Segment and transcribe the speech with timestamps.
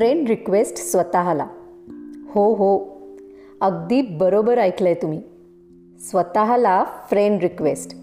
[0.00, 1.46] Friend request स्वतःला.
[2.34, 3.00] हो हो.
[3.60, 5.22] अगदी बरोबर ऐकलंय तुम्ही.
[6.00, 7.96] स्वतःला फ्रेंड रिक्वेस्ट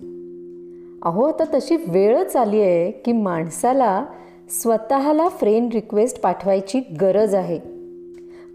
[1.04, 4.06] अहो आता तशी वेळच आली आहे की माणसाला
[4.50, 7.58] स्वतःला फ्रेंड रिक्वेस्ट पाठवायची गरज आहे.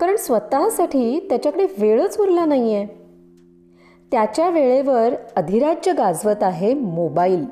[0.00, 2.86] कारण स्वतःसाठी त्याच्याकडे वेळच उरला नाही आहे
[4.12, 7.44] त्याच्या वेळेवर अधिराज्य गाजवत आहे मोबाईल.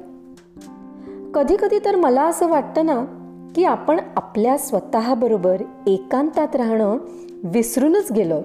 [1.34, 3.19] कधी कधी तर मला असं वाटतं ना
[3.54, 6.98] की आपण आपल्या स्वतःबरोबर एकांतात राहणं
[7.44, 8.42] विसरूनच गेलो.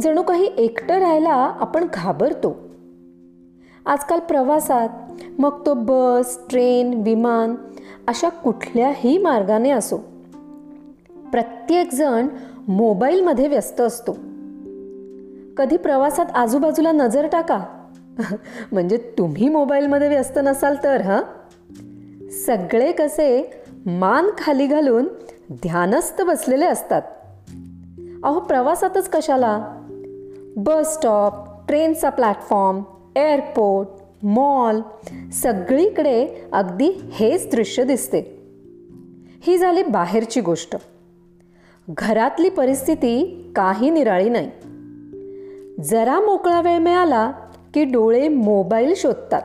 [0.00, 2.56] जणू काही एकटं राहायला आपण घाबरतो.
[3.86, 4.88] आजकाल प्रवासात
[5.38, 7.54] मग तो बस ट्रेन विमान
[8.06, 9.96] अशा कुठल्याही मार्गाने असो.
[11.32, 12.26] प्रत्येकजण
[12.68, 14.12] मोबाईलमध्ये व्यस्त असतो.
[15.56, 17.64] कधी प्रवासात आजूबाजूला नजर टाका.
[18.72, 21.22] म्हणजे तुम्ही मोबाईलमध्ये व्यस्त नसाल तर हां?
[22.30, 23.50] सगळे कसे
[23.86, 25.08] मान खाली घालून
[25.52, 27.02] ध्यानस्थ बसलेले असतात.
[28.24, 29.82] अहो प्रवासातच कशाला?
[30.56, 31.32] बस स्टॉप
[31.68, 32.82] ट्रेनचा प्लॅटफॉर्म
[33.16, 33.88] एअरपोर्ट
[34.22, 34.80] मॉल
[35.32, 38.42] सगळीकडे अगदी हेच दृश्य दिसते.
[39.40, 40.76] ही झाली बाहेरची गोष्ट.
[41.90, 44.50] घरातली परिस्थिती काही निराळी नाही.
[45.82, 47.32] जरा मोकळा वेळ मिळाला
[47.74, 49.42] की डोळे मोबाईल शोधतात.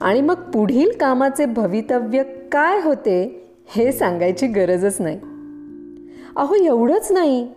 [0.00, 5.20] आणि मग पुढील कामाचे भवितव्य काय होते हे सांगायची गरजच नाही.
[6.36, 7.48] अहो एवढंच नाही.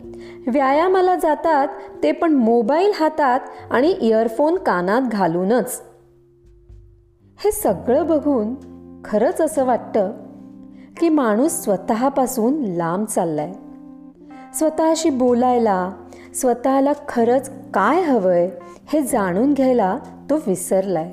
[0.47, 1.67] व्यायामाला जातात
[2.03, 3.39] ते पण मोबाईल हातात
[3.71, 5.81] आणि इयरफोन कानात घालूनच.
[7.37, 8.55] हे सगळं बघून
[9.05, 10.11] खरंच असं वाटतं
[10.99, 13.53] की माणूस स्वतःपासून लांब चाललाय.
[14.53, 15.91] स्वतःशी बोलायला
[16.35, 18.49] स्वतःला खरंच काय हवंय
[18.93, 19.97] हे जाणून घ्यायला
[20.29, 21.11] तो विसरलाय.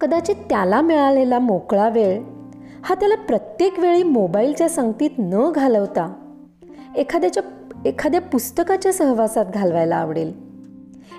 [0.00, 2.22] कदाचित त्याला मिळालेला मोकळा वेळ
[2.84, 6.14] हा त्याला प्रत्येक वेळी मोबाईलच्या संगतीत न घालवता
[6.96, 7.42] एखाद्याच्या
[7.84, 10.32] एखाद्या पुस्तकाच्या सहवासात घालवायला आवडेल.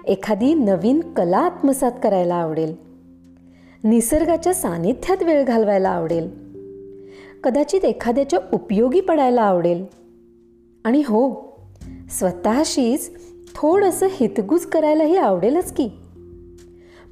[0.08, 2.76] एखादी नवीन कला आत्मसात करायला आवडेल.
[3.84, 6.30] निसर्गाच्या सानिध्यात वेळ घालवायला आवडेल.
[7.44, 9.86] कदाचित एखाद्याच्या उपयोगी पडायला आवडेल.
[10.86, 11.52] आणि हो
[12.20, 13.12] स्वतःशीच
[13.56, 15.90] थोडंसं हितगुज करायलाही आवडेलच की.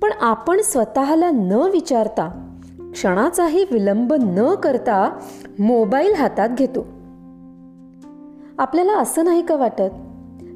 [0.02, 2.49] पण आपण स्वतःला न विचारता
[2.92, 5.20] क्षणाचाही विलंब न करता
[5.60, 6.86] मोबाईल हातात घेतो.
[8.58, 9.92] आपल्याला असं नाही का वाटत?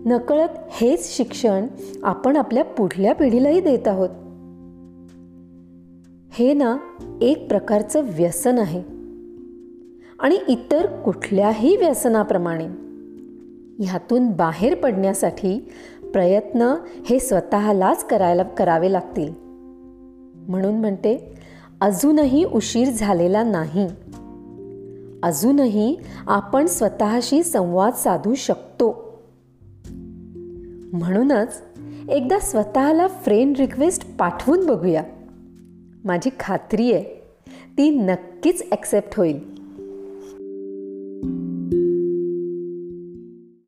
[0.05, 1.67] नकळत हेच शिक्षण
[2.03, 4.09] आपण आपल्या पुढल्या पिढीलाही देत आहोत.
[6.31, 6.77] हे ना
[7.21, 8.83] एक प्रकारचं व्यसन आहे.
[10.19, 12.65] आणि इतर कुठल्याही व्यसनाप्रमाणे.
[13.79, 15.71] ह्यातून बाहेर पडण्यासाठी
[16.13, 19.33] प्रयत्न हे स्वतःलाच करायला करावे लागतील.
[20.47, 21.33] म्हणून म्हणते
[21.83, 23.87] अजूनही उशीर झालेला नाही.
[25.23, 29.19] अजूनही आपण स्वतःशी संवाद साधू शकतो.
[30.93, 31.61] म्हणूनच
[32.09, 35.03] एकदा स्वतःला फ्रेंड रिक्वेस्ट पाठवून बघूया.
[36.05, 37.03] माझी खात्री आहे
[37.77, 39.62] ती नक्कीच ॲक्सेप्ट होईल.